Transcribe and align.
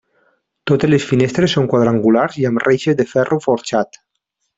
Totes 0.69 0.91
les 0.93 1.03
finestres 1.09 1.53
són 1.57 1.69
quadrangulars 1.73 2.39
i 2.45 2.47
amb 2.51 2.65
reixes 2.69 2.99
de 3.03 3.07
ferro 3.13 3.39
forjat. 3.45 4.01